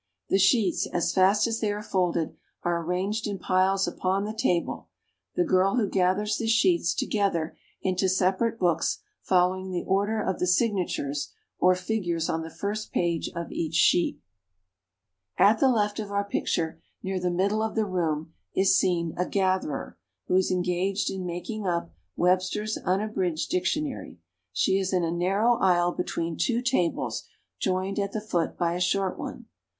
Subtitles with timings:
[0.29, 4.87] The sheets, as fast as they are folded, are arranged in piles upon the table,
[5.35, 10.47] the girl who gathers the sheets together into separate books following the order of the
[10.47, 14.19] signatures, or figures on the first page of each sheet.
[15.37, 18.75] [Illustration: Sewing.] At the left of our picture, near the middle of the room, is
[18.75, 24.17] seen a gatherer, who is engaged in making up "Webster's Unabridged Dictionary."
[24.51, 27.27] She is in a narrow isle between two tables,
[27.59, 29.45] joined at the foot by a short one.